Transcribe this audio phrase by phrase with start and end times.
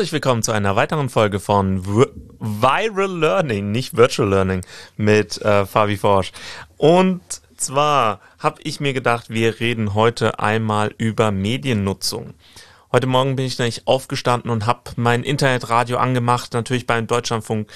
[0.00, 4.62] Herzlich willkommen zu einer weiteren Folge von Viral Learning, nicht Virtual Learning,
[4.96, 6.32] mit äh, Fabi Forsch.
[6.78, 7.20] Und
[7.58, 12.32] zwar habe ich mir gedacht, wir reden heute einmal über Mediennutzung.
[12.90, 17.68] Heute Morgen bin ich nämlich aufgestanden und habe mein Internetradio angemacht, natürlich beim Deutschlandfunk.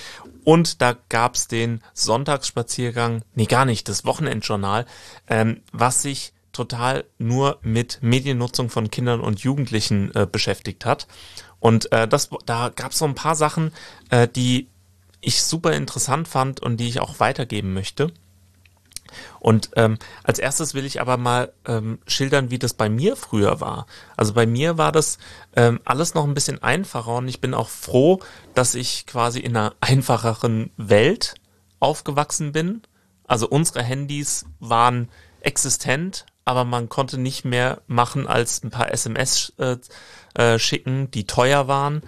[0.44, 4.86] Und da gab's den Sonntagsspaziergang, nee gar nicht, das Wochenendjournal,
[5.28, 11.06] ähm, was sich total nur mit Mediennutzung von Kindern und Jugendlichen äh, beschäftigt hat.
[11.64, 13.72] Und äh, das, da gab es so ein paar Sachen,
[14.10, 14.68] äh, die
[15.22, 18.12] ich super interessant fand und die ich auch weitergeben möchte.
[19.40, 23.62] Und ähm, als erstes will ich aber mal ähm, schildern, wie das bei mir früher
[23.62, 23.86] war.
[24.14, 25.16] Also bei mir war das
[25.56, 28.20] ähm, alles noch ein bisschen einfacher und ich bin auch froh,
[28.52, 31.34] dass ich quasi in einer einfacheren Welt
[31.80, 32.82] aufgewachsen bin.
[33.26, 35.08] Also unsere Handys waren
[35.40, 39.76] existent, aber man konnte nicht mehr machen als ein paar SMS äh,
[40.34, 42.02] äh, schicken, die teuer waren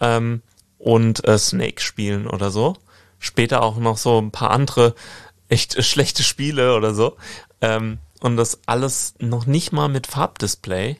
[0.00, 0.42] ähm,
[0.78, 2.76] und äh, Snake spielen oder so.
[3.18, 4.94] Später auch noch so ein paar andere
[5.48, 7.16] echt schlechte Spiele oder so.
[7.60, 10.96] Ähm, und das alles noch nicht mal mit Farbdisplay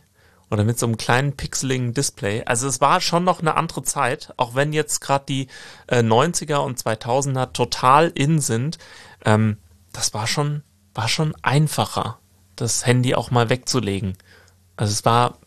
[0.51, 2.43] oder mit so einem kleinen pixeligen Display.
[2.45, 5.47] Also es war schon noch eine andere Zeit, auch wenn jetzt gerade die
[5.87, 8.77] äh, 90er und 2000er total in sind.
[9.25, 9.57] Ähm,
[9.93, 10.63] das war schon,
[10.95, 12.19] war schon einfacher
[12.63, 14.17] das Handy auch mal wegzulegen.
[14.77, 15.39] Also es war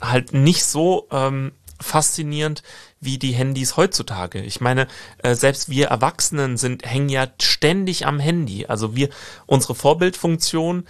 [0.00, 2.62] halt nicht so ähm, faszinierend
[3.00, 4.40] wie die Handys heutzutage.
[4.40, 4.86] Ich meine,
[5.18, 8.66] äh, selbst wir Erwachsenen sind hängen ja ständig am Handy.
[8.66, 9.08] Also wir
[9.46, 10.86] unsere Vorbildfunktion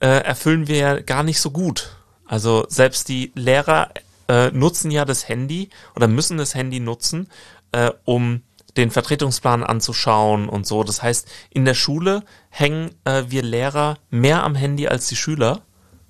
[0.00, 1.96] äh, erfüllen wir ja gar nicht so gut.
[2.26, 3.90] Also selbst die Lehrer
[4.28, 7.28] äh, nutzen ja das Handy oder müssen das Handy nutzen,
[7.72, 8.42] äh, um
[8.76, 10.82] den Vertretungsplan anzuschauen und so.
[10.82, 15.62] Das heißt, in der Schule hängen äh, wir Lehrer mehr am Handy als die Schüler,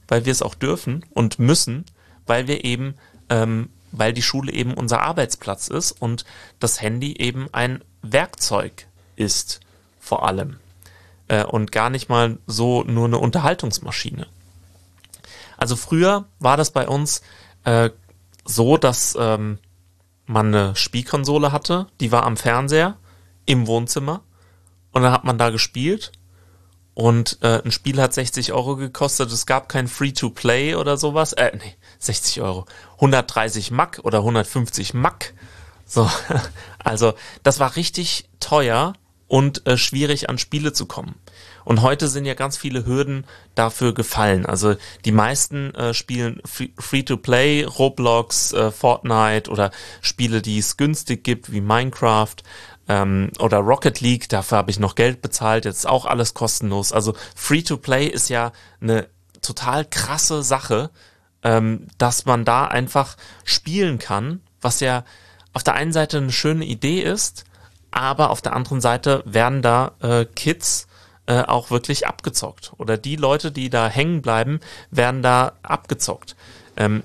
[0.08, 1.86] weil wir es auch dürfen und müssen,
[2.26, 2.96] weil wir eben,
[3.30, 6.26] ähm, weil die Schule eben unser Arbeitsplatz ist und
[6.60, 8.86] das Handy eben ein Werkzeug
[9.16, 9.60] ist,
[9.98, 10.58] vor allem.
[11.28, 14.26] Äh, und gar nicht mal so nur eine Unterhaltungsmaschine.
[15.56, 17.22] Also früher war das bei uns
[17.64, 17.88] äh,
[18.44, 19.58] so, dass ähm,
[20.26, 22.98] man eine Spielkonsole hatte, die war am Fernseher
[23.46, 24.20] im Wohnzimmer
[24.92, 26.12] und dann hat man da gespielt
[26.94, 31.50] und äh, ein Spiel hat 60 Euro gekostet, es gab kein Free-to-Play oder sowas, äh,
[31.54, 35.34] nee, 60 Euro, 130 Mack oder 150 Mack,
[35.86, 36.08] so,
[36.78, 38.94] also das war richtig teuer
[39.26, 41.16] und äh, schwierig an Spiele zu kommen.
[41.64, 43.24] Und heute sind ja ganz viele Hürden
[43.54, 44.44] dafür gefallen.
[44.44, 49.70] Also die meisten äh, spielen Free-to-Play, Roblox, äh, Fortnite oder
[50.02, 52.36] Spiele, die es günstig gibt, wie Minecraft
[52.88, 54.28] ähm, oder Rocket League.
[54.28, 55.64] Dafür habe ich noch Geld bezahlt.
[55.64, 56.92] Jetzt ist auch alles kostenlos.
[56.92, 59.08] Also Free-to-Play ist ja eine
[59.42, 60.90] total krasse Sache,
[61.42, 65.04] ähm, dass man da einfach spielen kann, was ja
[65.52, 67.44] auf der einen Seite eine schöne Idee ist,
[67.90, 70.88] aber auf der anderen Seite werden da äh, Kids
[71.26, 72.72] äh, auch wirklich abgezockt.
[72.76, 76.34] Oder die Leute, die da hängen bleiben, werden da abgezockt.
[76.76, 77.02] Ähm,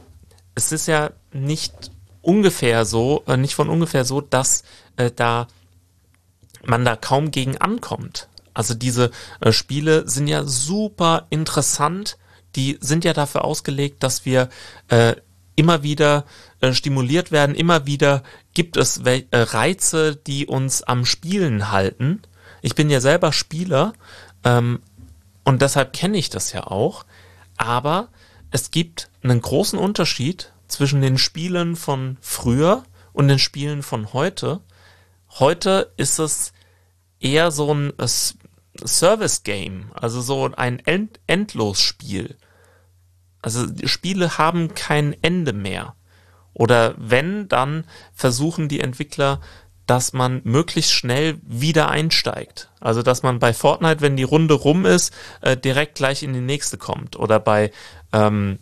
[0.56, 1.92] es ist ja nicht
[2.22, 4.64] ungefähr so, äh, nicht von ungefähr so, dass
[4.98, 5.48] äh, da
[6.66, 8.28] man da kaum gegen ankommt.
[8.54, 9.12] Also diese
[9.42, 12.18] äh, Spiele sind ja super interessant.
[12.56, 14.50] Die sind ja dafür ausgelegt, dass wir
[14.90, 15.16] äh,
[15.56, 16.26] immer wieder
[16.62, 17.56] äh, stimuliert werden.
[17.56, 22.22] Immer wieder gibt es äh, Reize, die uns am Spielen halten.
[22.62, 23.94] Ich bin ja selber Spieler
[24.44, 24.82] ähm,
[25.44, 27.06] und deshalb kenne ich das ja auch.
[27.58, 28.10] Aber
[28.52, 32.84] es gibt einen großen Unterschied zwischen den Spielen von früher
[33.14, 34.62] und den Spielen von heute.
[35.38, 36.54] Heute ist es
[37.20, 38.08] eher so ein äh,
[38.86, 42.38] Service-Game, also so ein End Endlosspiel.
[43.42, 45.96] Also Spiele haben kein Ende mehr.
[46.54, 49.40] Oder wenn, dann versuchen die Entwickler
[49.90, 52.70] dass man möglichst schnell wieder einsteigt.
[52.80, 56.42] Also dass man bei Fortnite, wenn die Runde rum ist, äh, direkt gleich in die
[56.42, 57.16] nächste kommt.
[57.16, 57.72] Oder bei,
[58.14, 58.60] ähm,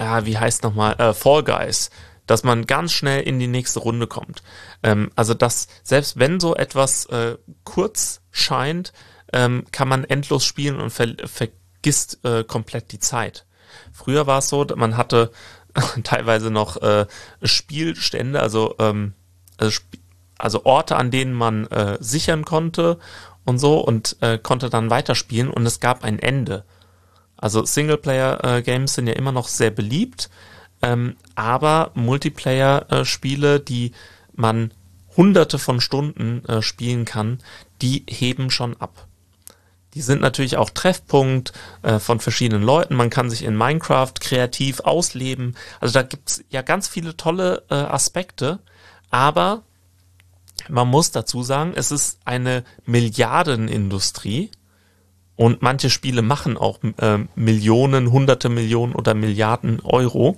[0.00, 1.90] ja, wie heißt nochmal, äh, Fall Guys,
[2.26, 4.42] dass man ganz schnell in die nächste Runde kommt.
[4.82, 8.92] Ähm, also dass selbst wenn so etwas äh, kurz scheint,
[9.32, 13.46] ähm, kann man endlos spielen und ver vergisst äh, komplett die Zeit.
[13.92, 15.30] Früher war es so, man hatte
[16.04, 17.06] teilweise noch äh,
[17.42, 19.14] Spielstände, also, ähm,
[19.56, 19.98] also Sp
[20.36, 22.98] also Orte, an denen man äh, sichern konnte
[23.44, 26.64] und so und äh, konnte dann weiterspielen und es gab ein Ende.
[27.36, 30.30] Also Singleplayer-Games äh, sind ja immer noch sehr beliebt,
[30.84, 33.92] ähm, aber Multiplayer-Spiele, die
[34.34, 34.72] man
[35.16, 37.38] hunderte von Stunden äh, spielen kann,
[37.80, 39.06] die heben schon ab.
[39.94, 41.52] Die sind natürlich auch Treffpunkt
[41.82, 42.96] äh, von verschiedenen Leuten.
[42.96, 45.56] Man kann sich in Minecraft kreativ ausleben.
[45.80, 48.58] Also da gibt's ja ganz viele tolle äh, Aspekte,
[49.10, 49.62] Aber
[50.68, 54.50] man muss dazu sagen, es ist eine Milliardenindustrie
[55.36, 60.36] und manche Spiele machen auch äh, Millionen, hunderte Millionen oder Milliarden Euro.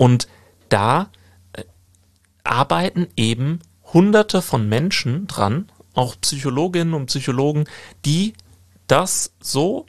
[0.00, 0.28] Und
[0.70, 1.10] da
[1.52, 1.64] äh,
[2.42, 3.60] arbeiten eben
[3.92, 7.66] hunderte von Menschen dran, auch Psychologinnen und Psychologen,
[8.06, 8.32] die
[8.86, 9.84] das so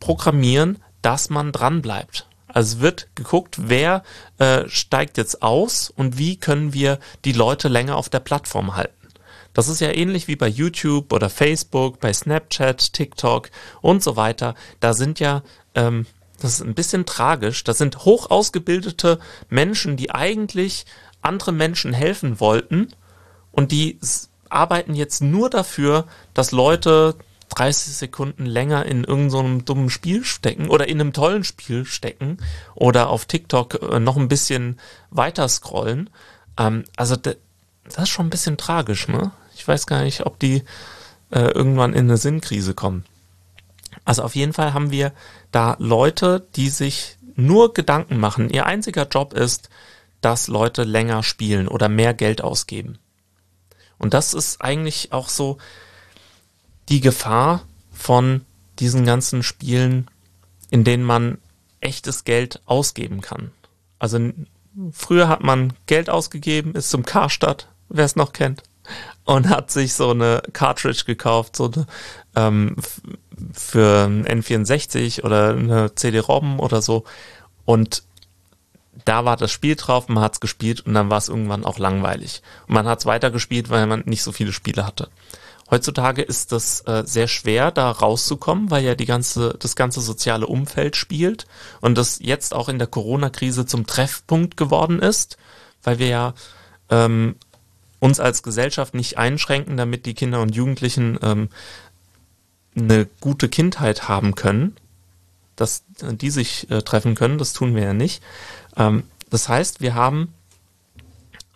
[0.00, 2.26] programmieren, dass man dran bleibt.
[2.48, 4.02] Also wird geguckt, wer
[4.38, 9.06] äh, steigt jetzt aus und wie können wir die Leute länger auf der Plattform halten.
[9.52, 13.50] Das ist ja ähnlich wie bei YouTube oder Facebook, bei Snapchat, TikTok
[13.82, 14.56] und so weiter.
[14.80, 15.42] Da sind ja,
[15.76, 16.06] ähm,
[16.40, 19.18] das ist ein bisschen tragisch, das sind hoch ausgebildete
[19.48, 20.86] Menschen, die eigentlich
[21.20, 22.92] andere Menschen helfen wollten
[23.52, 23.98] und die
[24.48, 27.16] arbeiten jetzt nur dafür, dass Leute
[27.50, 32.38] 30 Sekunden länger in irgendeinem so dummen Spiel stecken oder in einem tollen Spiel stecken
[32.74, 34.78] oder auf TikTok äh, noch ein bisschen
[35.10, 36.10] weiter scrollen.
[36.58, 37.36] Ähm, also das
[37.96, 39.32] ist schon ein bisschen tragisch, ne?
[39.54, 40.62] Ich weiß gar nicht, ob die
[41.30, 43.04] äh, irgendwann in eine Sinnkrise kommen.
[44.04, 45.12] Also auf jeden Fall haben wir
[45.50, 48.50] da Leute, die sich nur Gedanken machen.
[48.50, 49.68] Ihr einziger Job ist,
[50.20, 52.98] dass Leute länger spielen oder mehr Geld ausgeben.
[53.98, 55.58] Und das ist eigentlich auch so
[56.88, 57.62] die Gefahr
[57.92, 58.44] von
[58.78, 60.08] diesen ganzen Spielen,
[60.70, 61.38] in denen man
[61.80, 63.50] echtes Geld ausgeben kann.
[63.98, 64.32] Also
[64.92, 68.62] früher hat man Geld ausgegeben, ist zum Karstadt, wer es noch kennt,
[69.24, 71.86] und hat sich so eine Cartridge gekauft, so eine,
[72.36, 72.76] ähm,
[73.52, 77.04] für ein N64 oder eine CD-ROM oder so.
[77.64, 78.02] Und
[79.04, 81.78] da war das Spiel drauf, man hat es gespielt und dann war es irgendwann auch
[81.78, 82.42] langweilig.
[82.66, 85.08] Und man hat es weitergespielt, weil man nicht so viele Spiele hatte.
[85.70, 90.46] Heutzutage ist das äh, sehr schwer, da rauszukommen, weil ja die ganze, das ganze soziale
[90.46, 91.46] Umfeld spielt
[91.80, 95.36] und das jetzt auch in der Corona-Krise zum Treffpunkt geworden ist,
[95.82, 96.34] weil wir ja
[96.88, 97.36] ähm,
[97.98, 101.48] uns als Gesellschaft nicht einschränken, damit die Kinder und Jugendlichen ähm,
[102.78, 104.76] eine gute Kindheit haben können,
[105.56, 107.38] dass die sich äh, treffen können.
[107.38, 108.22] Das tun wir ja nicht.
[108.76, 110.32] Ähm, das heißt, wir haben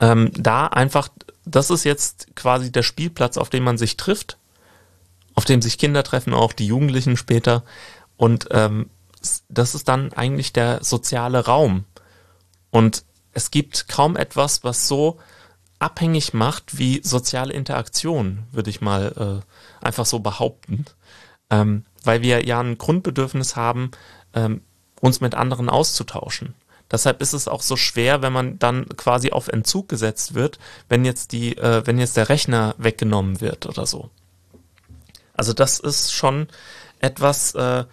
[0.00, 1.08] ähm, da einfach
[1.44, 4.38] das ist jetzt quasi der Spielplatz, auf dem man sich trifft,
[5.34, 7.64] auf dem sich Kinder treffen, auch die Jugendlichen später.
[8.16, 8.90] Und ähm,
[9.48, 11.84] das ist dann eigentlich der soziale Raum.
[12.70, 15.18] Und es gibt kaum etwas, was so
[15.78, 19.42] abhängig macht wie soziale Interaktion, würde ich mal
[19.82, 20.84] äh, einfach so behaupten.
[21.52, 23.92] Ähm, weil wir ja ein Grundbedürfnis haben,
[24.34, 24.62] ähm,
[25.00, 26.54] uns mit anderen auszutauschen.
[26.90, 30.58] Deshalb ist es auch so schwer, wenn man dann quasi auf Entzug gesetzt wird,
[30.88, 34.10] wenn jetzt die, äh, wenn jetzt der Rechner weggenommen wird oder so.
[35.34, 36.48] Also das ist schon
[37.00, 37.84] etwas äh,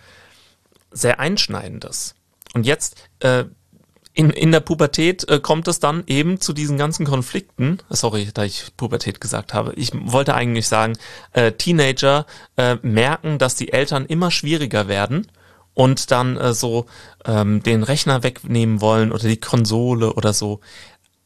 [0.92, 2.16] sehr Einschneidendes.
[2.54, 3.46] Und jetzt äh,
[4.14, 7.78] in, in der Pubertät äh, kommt es dann eben zu diesen ganzen Konflikten.
[7.90, 9.74] Sorry, da ich Pubertät gesagt habe.
[9.76, 10.98] Ich wollte eigentlich sagen,
[11.34, 12.26] äh, Teenager
[12.58, 15.28] äh, merken, dass die Eltern immer schwieriger werden
[15.74, 16.88] und dann äh, so
[17.26, 20.60] ähm, den Rechner wegnehmen wollen oder die Konsole oder so.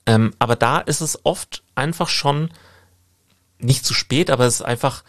[0.05, 2.51] Ähm, aber da ist es oft einfach schon
[3.57, 5.03] nicht zu spät, aber es ist einfach,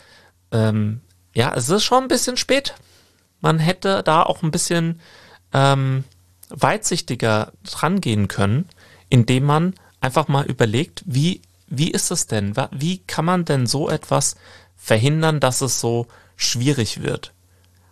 [0.52, 1.00] ähm,
[1.34, 2.74] ja, es ist schon ein bisschen spät.
[3.40, 5.00] Man hätte da auch ein bisschen
[5.52, 6.04] ähm,
[6.50, 8.68] weitsichtiger dran gehen können,
[9.08, 12.54] indem man einfach mal überlegt, wie, wie ist es denn?
[12.72, 14.36] Wie kann man denn so etwas
[14.76, 17.32] verhindern, dass es so schwierig wird?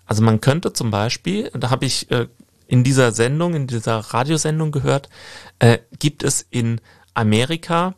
[0.07, 2.27] Also man könnte zum Beispiel, da habe ich äh,
[2.67, 5.09] in dieser Sendung, in dieser Radiosendung gehört,
[5.59, 6.81] äh, gibt es in
[7.15, 7.95] Amerika,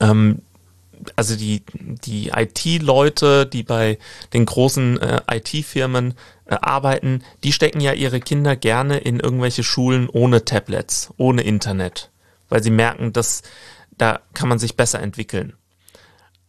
[0.00, 0.42] ähm,
[1.16, 3.98] also die, die IT-Leute, die bei
[4.32, 6.14] den großen äh, IT-Firmen
[6.46, 12.10] äh, arbeiten, die stecken ja ihre Kinder gerne in irgendwelche Schulen ohne Tablets, ohne Internet,
[12.48, 13.42] weil sie merken, dass
[13.96, 15.54] da kann man sich besser entwickeln.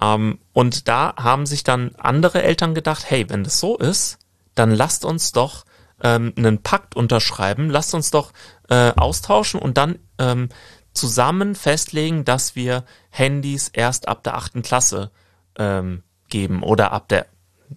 [0.01, 4.17] Ähm, und da haben sich dann andere Eltern gedacht, hey, wenn das so ist,
[4.55, 5.65] dann lasst uns doch
[6.03, 8.33] ähm, einen Pakt unterschreiben, lasst uns doch
[8.69, 10.49] äh, austauschen und dann ähm,
[10.93, 15.11] zusammen festlegen, dass wir Handys erst ab der achten Klasse
[15.57, 17.27] ähm, geben oder ab der,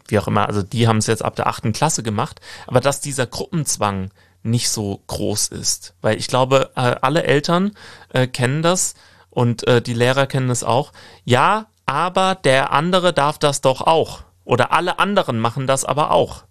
[0.09, 3.00] wie auch immer, also die haben es jetzt ab der achten Klasse gemacht, aber dass
[3.00, 4.11] dieser Gruppenzwang
[4.42, 5.94] nicht so groß ist.
[6.00, 7.73] Weil ich glaube, äh, alle Eltern
[8.11, 8.94] äh, kennen das
[9.30, 10.92] und äh, die Lehrer kennen es auch.
[11.25, 14.23] Ja, aber der andere darf das doch auch.
[14.44, 16.44] Oder alle anderen machen das aber auch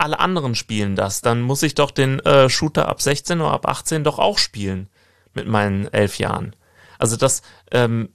[0.00, 3.68] alle anderen spielen das, dann muss ich doch den äh, Shooter ab 16 oder ab
[3.68, 4.88] 18 doch auch spielen
[5.34, 6.54] mit meinen elf Jahren.
[6.98, 8.10] Also das, ähm,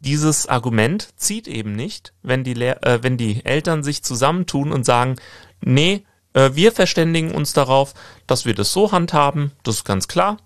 [0.00, 4.84] dieses Argument zieht eben nicht, wenn die, Lehr äh, wenn die Eltern sich zusammentun und
[4.84, 5.16] sagen,
[5.60, 7.94] nee, äh, wir verständigen uns darauf,
[8.26, 10.38] dass wir das so handhaben, das ist ganz klar.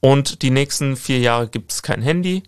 [0.00, 2.44] Und die nächsten vier Jahre gibt es kein Handy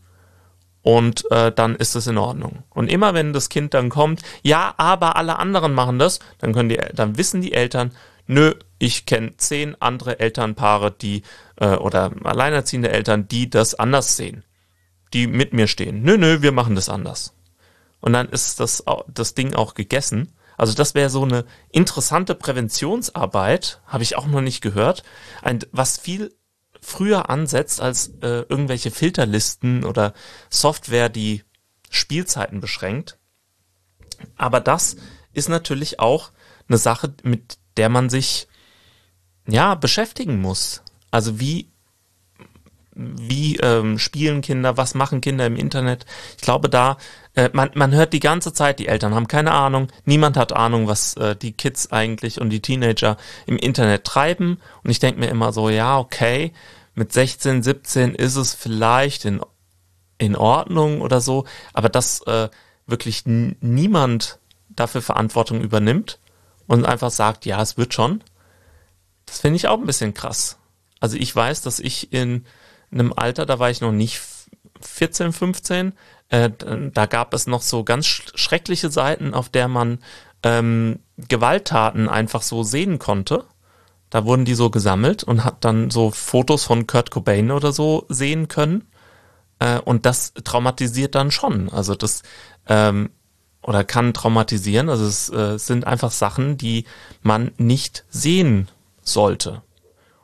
[0.83, 2.63] und äh, dann ist es in Ordnung.
[2.71, 6.69] Und immer wenn das Kind dann kommt, ja, aber alle anderen machen das, dann können
[6.69, 7.93] die, dann wissen die Eltern,
[8.31, 11.23] nö, ich kenne zehn andere Elternpaare, die
[11.57, 14.45] äh, oder alleinerziehende Eltern, die das anders sehen,
[15.13, 16.03] die mit mir stehen.
[16.03, 17.35] Nö, nö, wir machen das anders.
[18.01, 20.33] Und dann ist das das Ding auch gegessen.
[20.57, 25.03] Also das wäre so eine interessante Präventionsarbeit, habe ich auch noch nicht gehört,
[25.43, 26.35] ein, was viel
[26.81, 30.15] früher ansetzt als äh, irgendwelche Filterlisten oder
[30.49, 31.45] Software, die
[31.91, 33.19] Spielzeiten beschränkt.
[34.37, 34.97] Aber das
[35.33, 36.31] ist natürlich auch
[36.69, 38.49] eine Sache, mit der man sich
[39.47, 40.83] ja beschäftigen muss.
[41.11, 41.71] Also wie
[42.95, 46.05] wie ähm, spielen Kinder, was machen Kinder im Internet.
[46.37, 46.99] Ich glaube, da,
[47.35, 50.87] äh, man, man hört die ganze Zeit, die Eltern haben keine Ahnung, niemand hat Ahnung,
[50.87, 54.61] was äh, die Kids eigentlich und die Teenager im Internet treiben.
[54.83, 56.53] Und ich denke mir immer so, ja, okay,
[56.95, 59.41] mit 16, 17 ist es vielleicht in,
[60.19, 62.49] in Ordnung oder so, aber dass äh,
[62.87, 66.19] wirklich niemand dafür Verantwortung übernimmt
[66.71, 68.23] und einfach sagt, ja, es wird schon,
[69.27, 70.57] das finde ich auch ein bisschen krass.
[71.01, 72.45] Also ich weiß, dass ich in
[72.93, 74.21] einem Alter, da war ich noch nicht
[74.81, 75.93] 14, 15,
[76.29, 76.49] äh,
[76.95, 79.99] da gab es noch so ganz schreckliche Seiten, auf der man
[80.45, 83.47] ähm, Gewalttaten einfach so sehen konnte.
[84.09, 88.07] Da wurden die so gesammelt und hat dann so Fotos von Kurt Cobain oder so
[88.09, 88.87] sehen können.
[89.59, 91.69] Äh, und das traumatisiert dann schon.
[91.69, 92.23] Also das
[92.69, 93.11] ähm,
[93.63, 94.89] oder kann traumatisieren.
[94.89, 96.85] Also es äh, sind einfach Sachen, die
[97.23, 98.69] man nicht sehen
[99.03, 99.63] sollte.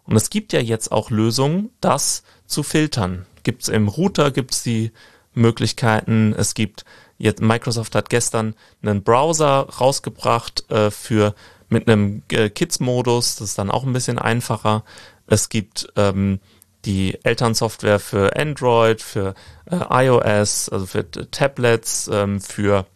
[0.05, 3.26] Und es gibt ja jetzt auch Lösungen, das zu filtern.
[3.43, 4.93] Gibt es im Router, gibt es die
[5.35, 6.35] Möglichkeiten.
[6.37, 6.85] Es gibt
[7.19, 11.35] jetzt, Microsoft hat gestern einen Browser rausgebracht äh, für
[11.69, 14.85] mit einem äh, Kids-Modus, das ist dann auch ein bisschen einfacher.
[15.26, 16.38] Es gibt ähm,
[16.85, 19.35] die Elternsoftware für Android, für
[19.69, 22.87] äh, iOS, also für Tablets, ähm, für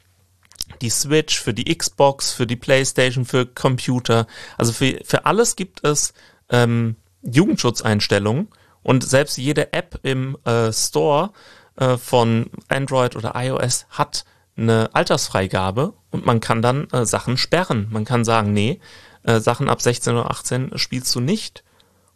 [0.80, 4.26] die Switch, für die Xbox, für die PlayStation, für Computer.
[4.56, 6.12] Also für, für alles gibt es
[6.48, 8.48] ähm, Jugendschutzeinstellungen
[8.82, 11.32] und selbst jede App im äh, Store
[11.76, 14.24] äh, von Android oder iOS hat
[14.56, 17.88] eine Altersfreigabe und man kann dann äh, Sachen sperren.
[17.90, 18.80] Man kann sagen, nee,
[19.22, 21.64] äh, Sachen ab 16 oder 18 spielst du nicht.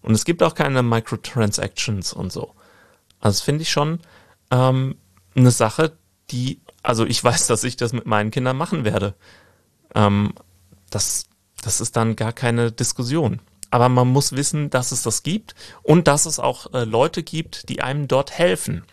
[0.03, 2.55] Und es gibt auch keine Microtransactions und so.
[3.21, 4.01] Also finde ich schon
[4.51, 4.97] ähm,
[5.35, 5.97] eine Sache,
[6.31, 9.15] die, also ich weiß, dass ich das mit meinen Kindern machen werde.
[9.95, 10.35] Ähm,
[10.91, 11.25] das,
[11.63, 13.41] das ist dann gar keine Diskussion
[13.75, 17.69] aber man muss wissen, dass es das gibt und dass es auch äh, Leute gibt,
[17.69, 18.85] die einem dort helfen.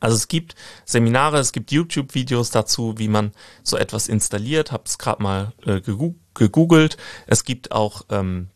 [0.00, 0.54] Also es gibt
[0.86, 3.32] Seminare, es gibt YouTube-Videos dazu, wie man
[3.62, 4.72] so etwas installiert.
[4.72, 6.96] Habe es gerade mal äh, gegoogelt.
[7.26, 8.48] Es gibt auch ähm,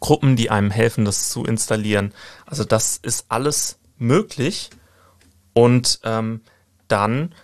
[0.00, 2.12] Gruppen, die einem helfen, das zu installieren.
[2.44, 4.70] Also das ist alles möglich.
[5.52, 6.40] Und ähm,
[6.94, 7.34] dann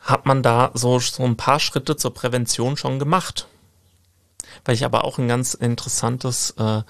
[0.00, 3.46] hat man da so, so ein paar Schritte zur Prävention schon gemacht.
[4.64, 6.82] Weil ich aber auch ein ganz interessantes, äh,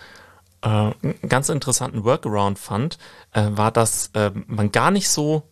[0.63, 0.93] äh,
[1.29, 2.97] ganz interessanten Workaround fand,
[3.33, 5.43] äh, war, dass äh, man gar nicht so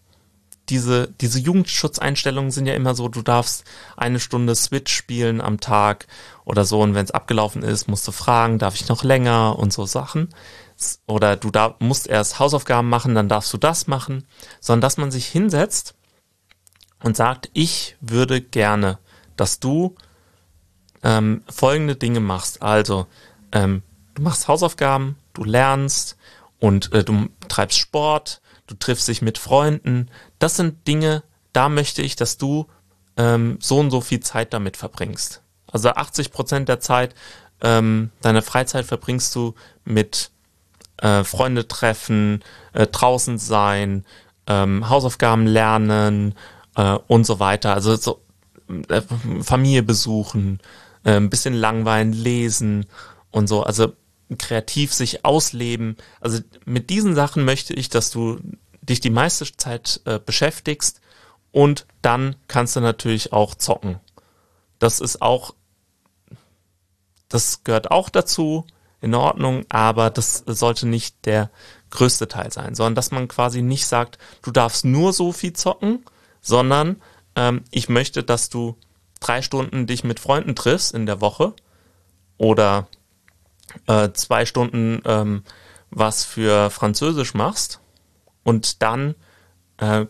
[0.71, 3.65] diese, diese Jugendschutzeinstellungen sind ja immer so, du darfst
[3.99, 6.07] eine Stunde Switch spielen am Tag
[6.47, 9.75] oder so und wenn es abgelaufen ist, musst du fragen, darf ich noch länger und
[9.75, 10.31] so Sachen.
[11.07, 14.27] Oder du da, musst erst Hausaufgaben machen, dann darfst du das machen,
[14.61, 15.95] sondern dass man sich hinsetzt
[17.05, 18.99] und sagt, ich würde gerne,
[19.37, 19.95] dass du
[21.03, 22.63] ähm, folgende Dinge machst.
[22.63, 23.07] Also,
[23.53, 23.83] ähm,
[24.15, 26.17] du machst Hausaufgaben, du lernst
[26.59, 30.11] und äh, du treibst Sport, du triffst dich mit Freunden.
[30.39, 32.69] Das sind Dinge, da möchte ich, dass du
[33.19, 35.43] ähm, so und so viel Zeit damit verbringst.
[35.71, 37.15] Also 80 Prozent der Zeit
[37.61, 40.31] ähm, deiner Freizeit verbringst du mit
[41.03, 42.43] äh, Freunde treffen,
[42.73, 44.07] äh, draußen sein,
[44.47, 46.35] ähm, Hausaufgaben lernen
[46.77, 47.75] äh, und so weiter.
[47.75, 48.23] Also so
[48.89, 49.03] äh,
[49.43, 50.61] Familie besuchen,
[51.05, 52.87] äh, ein bisschen langweilen, lesen
[53.31, 53.63] und so.
[53.63, 53.93] Also
[54.39, 55.97] kreativ sich ausleben.
[56.21, 58.41] Also mit diesen Sachen möchte ich, dass du
[58.81, 61.01] dich die meiste Zeit äh, beschäftigst
[61.53, 64.01] und dann kannst du natürlich auch zocken.
[64.79, 65.55] Das ist auch,
[67.29, 68.67] das gehört auch dazu,
[69.01, 71.51] in Ordnung, aber das sollte nicht der
[71.91, 76.05] größte Teil sein, sondern dass man quasi nicht sagt, du darfst nur so viel zocken,
[76.45, 77.01] sondern
[77.35, 78.77] ähm, ich möchte, dass du
[79.19, 81.55] drei Stunden dich mit Freunden triffst in der Woche
[82.37, 82.87] oder
[83.87, 85.43] äh, zwei Stunden ähm,
[85.91, 87.81] was für Französisch machst
[88.43, 89.15] und dann
[89.79, 90.07] äh,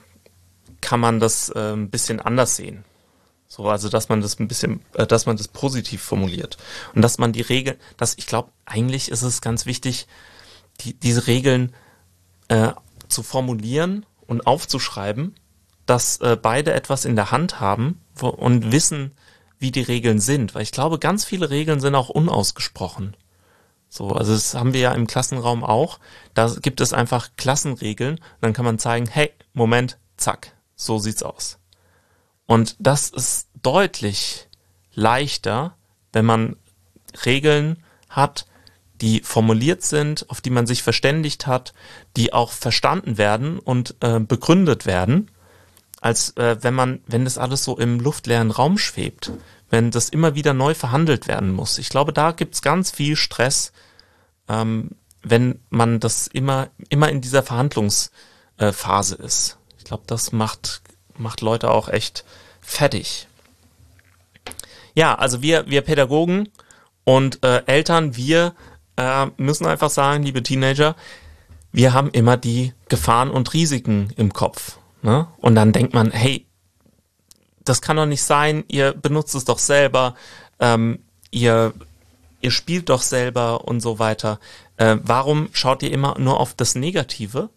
[0.81, 2.85] kann man das äh, ein bisschen anders sehen.
[3.47, 6.59] So, also dass man das ein bisschen, äh, dass man das positiv formuliert
[6.95, 10.09] und dass man die Regeln, dass ich glaube, eigentlich ist es ganz wichtig,
[10.81, 11.73] die, diese Regeln
[12.49, 12.73] äh,
[13.09, 15.37] zu formulieren und aufzuschreiben,
[15.87, 19.13] dass äh, beide etwas in der Hand haben wo, und wissen,
[19.59, 20.55] wie die Regeln sind.
[20.55, 23.17] Weil ich glaube, ganz viele Regeln sind auch unausgesprochen.
[23.89, 26.01] So, also das haben wir ja im Klassenraum auch.
[26.35, 28.21] Da gibt es einfach Klassenregeln.
[28.41, 31.59] Dann kann man zeigen, hey, Moment, zack, so sieht's aus.
[32.47, 34.49] Und das ist deutlich
[34.93, 35.77] leichter,
[36.13, 36.57] wenn man
[37.25, 38.47] Regeln hat,
[39.01, 41.75] die formuliert sind, auf die man sich verständigt hat,
[42.17, 45.31] die auch verstanden werden und äh, begründet werden,
[46.05, 49.33] als äh, wenn man, wenn das alles so im luftleeren Raum schwebt,
[49.71, 51.79] wenn das immer wieder neu verhandelt werden muss.
[51.79, 53.73] Ich glaube, da gibt's ganz viel Stress,
[54.47, 54.91] ähm,
[55.23, 59.57] wenn man das immer, immer in dieser Verhandlungsphase äh, ist.
[59.79, 60.83] Ich glaube, das macht,
[61.17, 62.27] macht Leute auch echt
[62.61, 63.27] fertig.
[64.95, 66.51] Ja, also wir, wir Pädagogen
[67.05, 68.55] und äh, Eltern, wir
[68.97, 70.97] äh, müssen einfach sagen, liebe Teenager,
[71.73, 74.77] wir haben immer die Gefahren und Risiken im Kopf.
[75.05, 75.29] Ne?
[75.37, 76.47] Und dann denkt man, hey,
[77.63, 80.15] das kann doch nicht sein, ihr benutzt es doch selber,
[80.61, 81.75] ähm, ihr,
[82.41, 84.41] ihr spielt doch selber und so weiter.
[84.79, 87.51] Äh, warum schaut ihr immer nur auf das Negative?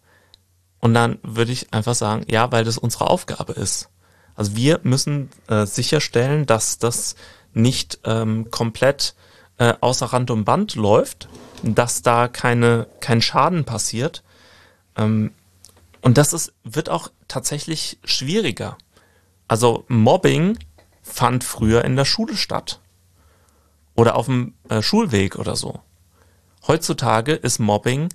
[0.80, 3.88] Und dann würde ich einfach sagen, ja, weil das unsere Aufgabe ist.
[4.34, 7.16] Also wir müssen äh, sicherstellen, dass das
[7.54, 9.14] nicht ähm, komplett
[9.56, 11.30] äh, außer Rand und Band läuft,
[11.62, 14.22] dass da keine, kein Schaden passiert.
[14.96, 15.32] Ähm,
[16.00, 18.78] und das ist, wird auch tatsächlich schwieriger.
[19.48, 20.58] Also Mobbing
[21.02, 22.80] fand früher in der Schule statt.
[23.94, 25.80] Oder auf dem äh, Schulweg oder so.
[26.66, 28.10] Heutzutage ist Mobbing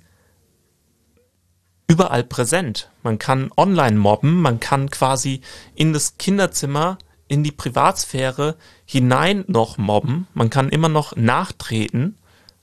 [1.86, 2.90] überall präsent.
[3.02, 5.42] Man kann online mobben, man kann quasi
[5.74, 6.98] in das Kinderzimmer
[7.28, 10.26] in die Privatsphäre hinein noch mobben.
[10.34, 12.16] Man kann immer noch nachtreten.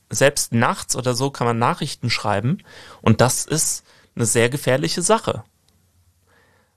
[0.10, 2.60] Selbst nachts oder so kann man Nachrichten schreiben.
[3.02, 3.84] Und das ist
[4.15, 5.43] eine sehr gefährliche Sache.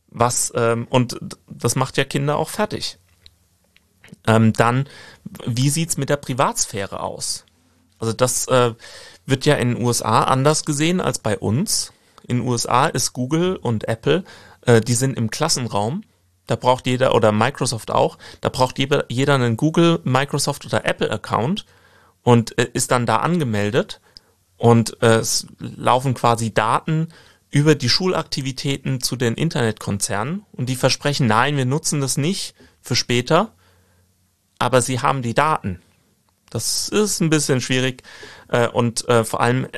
[0.08, 1.18] Was, ähm, und
[1.48, 2.98] das macht ja Kinder auch fertig.
[4.26, 4.88] Ähm, dann,
[5.46, 7.44] wie sieht's mit der Privatsphäre aus?
[7.98, 8.74] Also das äh,
[9.26, 11.92] wird ja in den USA anders gesehen als bei uns.
[12.26, 14.24] In den USA ist Google und Apple,
[14.62, 16.04] äh, die sind im Klassenraum
[16.46, 21.64] da braucht jeder, oder Microsoft auch, da braucht jeder, jeder einen Google, Microsoft oder Apple-Account
[22.22, 24.00] und äh, ist dann da angemeldet.
[24.56, 27.08] Und äh, es laufen quasi Daten
[27.50, 32.96] über die Schulaktivitäten zu den Internetkonzernen und die versprechen, nein, wir nutzen das nicht für
[32.96, 33.52] später,
[34.58, 35.80] aber sie haben die Daten.
[36.50, 38.02] Das ist ein bisschen schwierig
[38.48, 39.68] äh, und äh, vor allem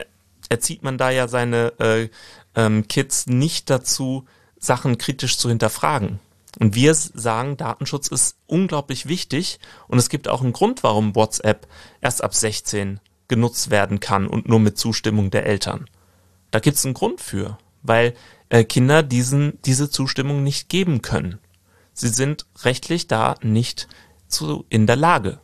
[0.49, 2.09] erzieht man da ja seine äh,
[2.55, 4.25] ähm, Kids nicht dazu,
[4.59, 6.19] Sachen kritisch zu hinterfragen.
[6.59, 9.59] Und wir sagen, Datenschutz ist unglaublich wichtig
[9.89, 11.67] und es gibt auch einen Grund, warum WhatsApp
[12.01, 15.87] erst ab 16 genutzt werden kann und nur mit Zustimmung der Eltern.
[16.51, 18.15] Da gibt es einen Grund für, weil
[18.49, 21.39] äh, Kinder diesen, diese Zustimmung nicht geben können.
[21.93, 23.89] Sie sind rechtlich da nicht
[24.29, 25.41] zu, in der Lage.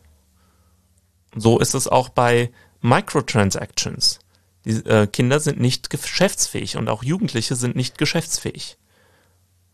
[1.35, 4.19] So ist es auch bei Microtransactions.
[4.65, 8.77] Die äh, Kinder sind nicht geschäftsfähig und auch Jugendliche sind nicht geschäftsfähig.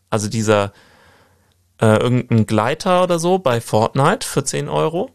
[0.08, 0.72] Also dieser
[1.80, 5.10] äh, irgendein Gleiter oder so bei Fortnite für 10 Euro.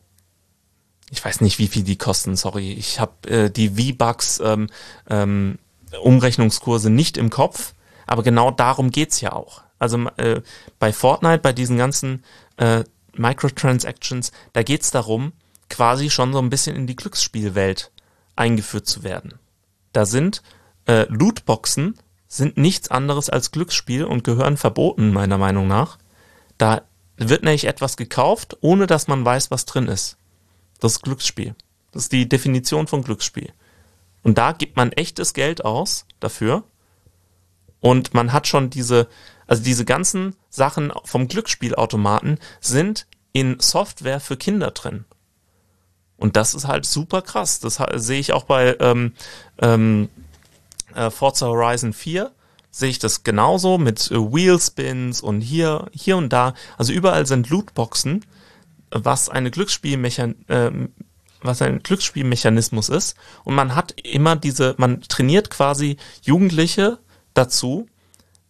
[1.12, 2.74] Ich weiß nicht, wie viel die kosten, sorry.
[2.74, 4.70] Ich habe äh, die V-Bucks ähm,
[5.10, 5.60] ähm,
[6.02, 7.74] Umrechnungskurse nicht im Kopf,
[8.08, 9.62] aber genau darum geht's ja auch.
[9.78, 10.42] Also äh,
[10.80, 12.24] bei Fortnite, bei diesen ganzen
[12.58, 15.34] äh, Microtransactions, da geht's darum,
[15.70, 17.92] quasi schon so ein bisschen in die Glücksspielwelt
[18.36, 19.36] eingeführt zu werden.
[19.94, 20.42] Da sind
[20.86, 21.96] äh, Lootboxen
[22.28, 25.98] sind nichts anderes als Glücksspiel und gehören verboten, meiner Meinung nach.
[26.58, 26.82] Da
[27.18, 30.18] wird nämlich etwas gekauft, ohne dass man weiß, was drin ist.
[30.80, 31.56] Das ist Glücksspiel.
[31.92, 33.54] Das ist die Definition von Glücksspiel.
[34.24, 36.64] Und da gibt man echtes Geld aus dafür.
[37.80, 39.08] Und man hat schon diese,
[39.48, 45.06] also diese ganzen Sachen vom Glücksspielautomaten sind in Software für Kinder drin.
[46.18, 47.60] Und das ist halt super krass.
[47.60, 49.14] Das sehe ich auch bei ähm,
[49.60, 50.10] ähm,
[50.96, 52.32] äh, Forza Horizon 4
[52.76, 56.54] sehe ich das genauso mit äh, Wheelspins und hier, hier und da.
[56.78, 58.26] Also überall sind Lootboxen,
[58.92, 60.72] was eine Glücksspielmechan äh,
[61.42, 63.16] was ein Glücksspielmechanismus ist.
[63.44, 66.98] Und man hat immer diese, man trainiert quasi Jugendliche
[67.34, 67.88] dazu,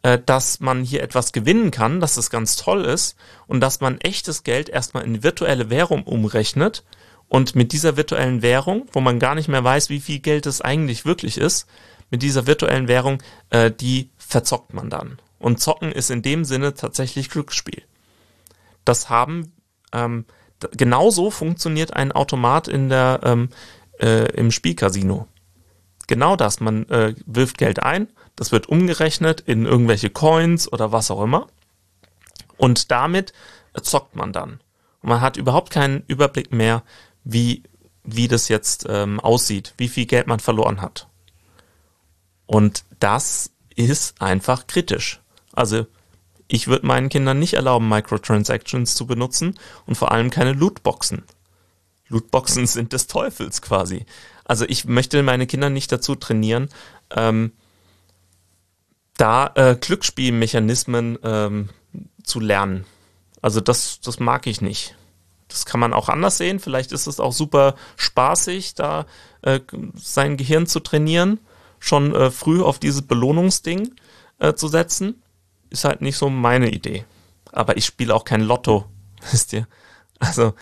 [0.05, 3.17] äh, dass man hier etwas gewinnen kann, dass es ganz toll ist
[3.47, 6.83] und dass man echtes Geld erstmal in virtuelle Währung umrechnet
[7.27, 10.61] und mit dieser virtuellen Währung, wo man gar nicht mehr weiß, wie viel Geld es
[10.61, 11.67] eigentlich wirklich ist,
[12.11, 15.17] mit dieser virtuellen Währung, äh, die verzockt man dann.
[15.39, 17.83] Und zocken ist in dem Sinne tatsächlich Glücksspiel.
[18.85, 19.53] Das haben,
[19.91, 20.25] ähm,
[20.71, 23.49] genauso funktioniert ein Automat in der, ähm,
[23.99, 25.27] äh, im Spielcasino.
[26.07, 26.59] genau das.
[26.59, 31.47] Man äh, wirft Geld ein, das wird umgerechnet in irgendwelche Coins oder was auch immer.
[32.57, 33.33] Und damit
[33.81, 34.59] zockt man dann.
[35.01, 36.83] Und man hat überhaupt keinen Überblick mehr,
[37.23, 37.63] wie,
[38.03, 41.07] wie das jetzt ähm, aussieht, wie viel Geld man verloren hat.
[42.45, 45.21] Und das ist einfach kritisch.
[45.53, 45.87] Also
[46.47, 51.23] ich würde meinen Kindern nicht erlauben, Microtransactions zu benutzen und vor allem keine Lootboxen.
[52.09, 54.05] Lootboxen sind des Teufels quasi.
[54.43, 56.69] Also ich möchte meine Kinder nicht dazu trainieren,
[57.15, 57.51] ähm,
[59.17, 61.69] da äh, Glücksspielmechanismen ähm,
[62.23, 62.85] zu lernen.
[63.41, 64.95] Also das, das mag ich nicht.
[65.47, 66.59] Das kann man auch anders sehen.
[66.59, 69.05] Vielleicht ist es auch super spaßig, da
[69.41, 69.61] äh,
[69.95, 71.39] sein Gehirn zu trainieren,
[71.79, 73.95] schon äh, früh auf dieses Belohnungsding
[74.39, 75.21] äh, zu setzen.
[75.75, 77.03] Ist halt nicht so meine Idee.
[77.51, 78.85] Aber ich spiele auch kein Lotto,
[79.31, 79.67] wisst ihr.
[80.19, 80.53] Also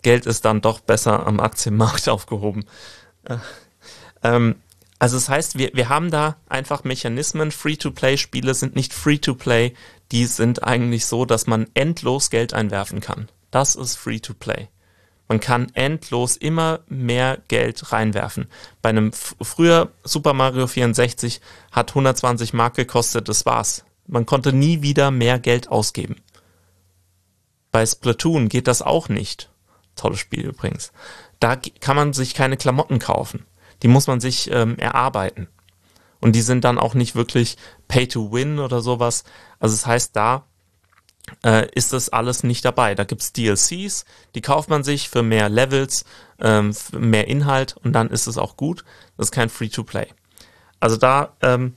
[0.00, 2.64] Geld ist dann doch besser am Aktienmarkt aufgehoben.
[3.24, 3.36] Äh,
[4.22, 4.54] ähm,
[4.98, 7.50] also das heißt, wir, wir haben da einfach Mechanismen.
[7.50, 9.74] Free-to-Play-Spiele sind nicht Free-to-Play,
[10.10, 13.28] die sind eigentlich so, dass man endlos Geld einwerfen kann.
[13.50, 14.68] Das ist Free-to-Play.
[15.28, 18.48] Man kann endlos immer mehr Geld reinwerfen.
[18.80, 23.84] Bei einem früher Super Mario 64 hat 120 Mark gekostet, das war's.
[24.12, 26.16] Man konnte nie wieder mehr Geld ausgeben.
[27.70, 29.50] Bei Splatoon geht das auch nicht.
[29.96, 30.92] Tolles Spiel übrigens.
[31.40, 33.46] Da kann man sich keine Klamotten kaufen.
[33.82, 35.48] Die muss man sich ähm, erarbeiten.
[36.20, 37.56] Und die sind dann auch nicht wirklich
[37.88, 39.24] Pay to Win oder sowas.
[39.58, 40.44] Also das heißt, da
[41.42, 42.94] äh, ist das alles nicht dabei.
[42.94, 46.04] Da gibt's DLCs, die kauft man sich für mehr Levels,
[46.38, 48.84] ähm, für mehr Inhalt und dann ist es auch gut.
[49.16, 50.08] Das ist kein Free-to-Play.
[50.80, 51.76] Also da, ähm,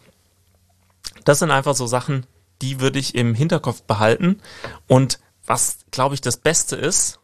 [1.26, 2.26] das sind einfach so Sachen,
[2.62, 4.42] die würde ich im Hinterkopf behalten.
[4.88, 7.20] Und was, glaube ich, das Beste ist,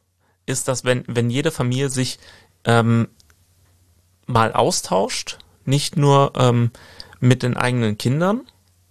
[0.45, 2.19] ist, dass wenn, wenn jede Familie sich
[2.65, 3.07] ähm,
[4.25, 6.71] mal austauscht, nicht nur ähm,
[7.19, 8.41] mit den eigenen Kindern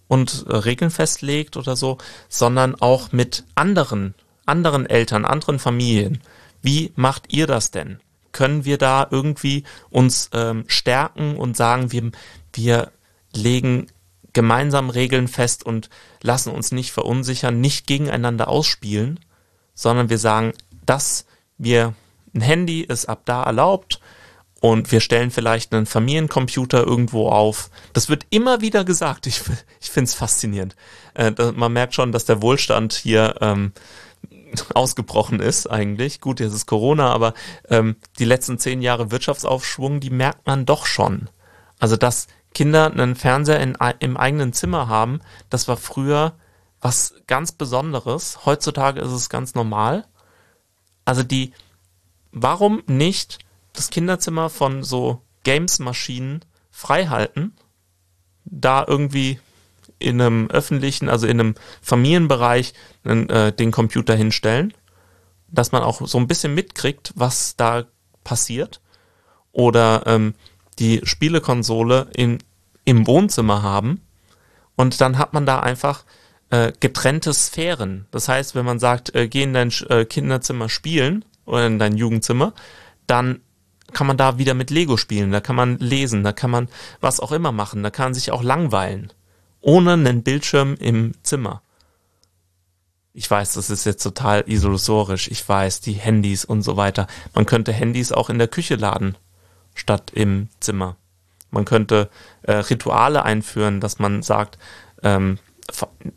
[0.07, 1.97] und äh, Regeln festlegt oder so,
[2.29, 6.21] sondern auch mit anderen, anderen Eltern, anderen Familien.
[6.61, 7.99] Wie macht ihr das denn?
[8.31, 12.11] Können wir da irgendwie uns ähm, stärken und sagen, wir,
[12.53, 12.91] wir
[13.33, 13.87] legen
[14.33, 15.89] gemeinsam Regeln fest und
[16.21, 19.19] lassen uns nicht verunsichern, nicht gegeneinander ausspielen,
[19.73, 20.53] sondern wir sagen,
[20.85, 21.25] dass
[21.57, 21.93] wir
[22.33, 23.99] ein Handy ist ab da erlaubt
[24.61, 27.69] und wir stellen vielleicht einen Familiencomputer irgendwo auf.
[27.93, 29.27] Das wird immer wieder gesagt.
[29.27, 29.41] Ich,
[29.81, 30.75] ich finde es faszinierend.
[31.15, 33.73] Äh, man merkt schon, dass der Wohlstand hier ähm,
[34.73, 36.21] ausgebrochen ist eigentlich.
[36.21, 37.33] Gut, jetzt ist Corona, aber
[37.69, 41.29] ähm, die letzten zehn Jahre Wirtschaftsaufschwung, die merkt man doch schon.
[41.79, 46.33] Also, dass Kinder einen Fernseher in, im eigenen Zimmer haben, das war früher
[46.81, 48.45] was ganz Besonderes.
[48.45, 50.05] Heutzutage ist es ganz normal.
[51.05, 51.53] Also die,
[52.31, 53.39] warum nicht
[53.73, 57.53] das Kinderzimmer von so Games-Maschinen frei halten,
[58.45, 59.39] da irgendwie
[59.99, 64.73] in einem öffentlichen, also in einem Familienbereich einen, äh, den Computer hinstellen,
[65.47, 67.85] dass man auch so ein bisschen mitkriegt, was da
[68.23, 68.81] passiert.
[69.51, 70.33] Oder ähm,
[70.81, 72.39] die Spielekonsole in,
[72.83, 74.01] im Wohnzimmer haben
[74.75, 76.03] und dann hat man da einfach
[76.49, 78.07] äh, getrennte Sphären.
[78.09, 81.95] Das heißt, wenn man sagt, äh, geh in dein äh, Kinderzimmer spielen oder in dein
[81.95, 82.53] Jugendzimmer,
[83.05, 83.41] dann
[83.93, 86.67] kann man da wieder mit Lego spielen, da kann man lesen, da kann man
[86.99, 89.13] was auch immer machen, da kann man sich auch langweilen.
[89.59, 91.61] Ohne einen Bildschirm im Zimmer.
[93.13, 95.27] Ich weiß, das ist jetzt total illusorisch.
[95.27, 97.07] Ich weiß, die Handys und so weiter.
[97.35, 99.17] Man könnte Handys auch in der Küche laden,
[99.75, 100.95] statt im Zimmer.
[101.49, 102.09] Man könnte
[102.43, 104.57] äh, Rituale einführen, dass man sagt,
[105.03, 105.37] ähm,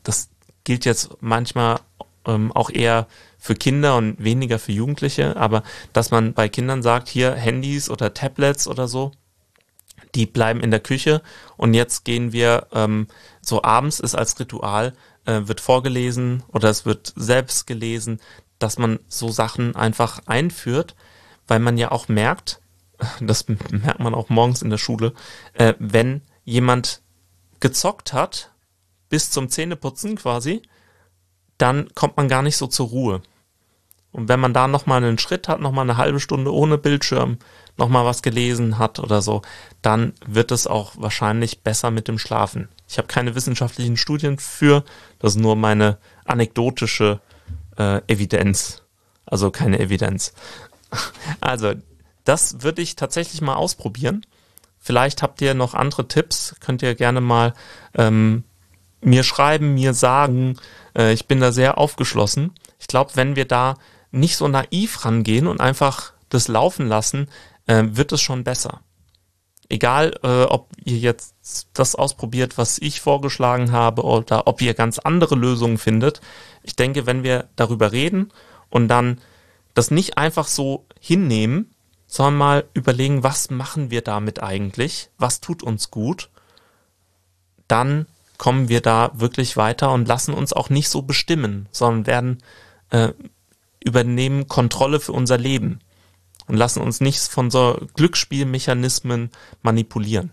[0.02, 0.28] das
[0.64, 1.80] gilt jetzt manchmal
[2.26, 3.06] ähm, auch eher
[3.38, 5.62] für Kinder und weniger für Jugendliche, aber
[5.92, 9.12] dass man bei Kindern sagt, hier Handys oder Tablets oder so,
[10.14, 11.20] die bleiben in der Küche
[11.56, 13.08] und jetzt gehen wir ähm,
[13.42, 14.94] so abends ist als Ritual,
[15.26, 18.20] äh, wird vorgelesen oder es wird selbst gelesen,
[18.58, 20.94] dass man so Sachen einfach einführt,
[21.46, 22.60] weil man ja auch merkt,
[23.20, 25.12] das merkt man auch morgens in der Schule,
[25.54, 27.02] äh, wenn jemand
[27.60, 28.52] gezockt hat,
[29.08, 30.62] bis zum Zähneputzen quasi,
[31.58, 33.22] dann kommt man gar nicht so zur Ruhe.
[34.12, 37.38] Und wenn man da nochmal einen Schritt hat, nochmal eine halbe Stunde ohne Bildschirm,
[37.76, 39.42] nochmal was gelesen hat oder so,
[39.82, 42.68] dann wird es auch wahrscheinlich besser mit dem Schlafen.
[42.88, 44.84] Ich habe keine wissenschaftlichen Studien für,
[45.18, 47.20] das ist nur meine anekdotische
[47.76, 48.82] äh, Evidenz.
[49.26, 50.32] Also keine Evidenz.
[51.40, 51.72] Also,
[52.24, 54.26] das würde ich tatsächlich mal ausprobieren.
[54.78, 57.54] Vielleicht habt ihr noch andere Tipps, könnt ihr gerne mal
[57.94, 58.44] ähm,
[59.00, 60.58] mir schreiben, mir sagen.
[60.96, 62.52] Äh, ich bin da sehr aufgeschlossen.
[62.78, 63.76] Ich glaube, wenn wir da
[64.10, 67.28] nicht so naiv rangehen und einfach das laufen lassen,
[67.66, 68.80] äh, wird es schon besser.
[69.68, 71.34] Egal, äh, ob ihr jetzt
[71.72, 76.20] das ausprobiert, was ich vorgeschlagen habe, oder ob ihr ganz andere Lösungen findet.
[76.62, 78.32] Ich denke, wenn wir darüber reden
[78.68, 79.20] und dann
[79.72, 81.73] das nicht einfach so hinnehmen,
[82.14, 85.10] sondern mal überlegen, was machen wir damit eigentlich?
[85.18, 86.30] Was tut uns gut?
[87.66, 88.06] Dann
[88.38, 92.42] kommen wir da wirklich weiter und lassen uns auch nicht so bestimmen, sondern werden
[92.90, 93.08] äh,
[93.84, 95.80] übernehmen Kontrolle für unser Leben
[96.46, 100.30] und lassen uns nicht von so Glücksspielmechanismen manipulieren.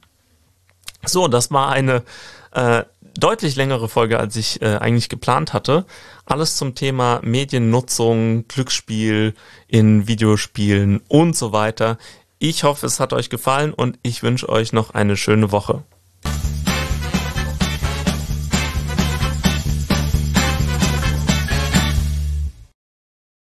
[1.04, 2.04] So, das war eine
[2.52, 2.84] äh,
[3.20, 5.86] deutlich längere Folge, als ich äh, eigentlich geplant hatte.
[6.26, 9.34] Alles zum Thema Mediennutzung, Glücksspiel
[9.68, 11.98] in Videospielen und so weiter.
[12.40, 15.84] Ich hoffe, es hat euch gefallen und ich wünsche euch noch eine schöne Woche.